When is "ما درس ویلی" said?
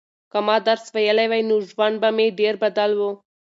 0.47-1.25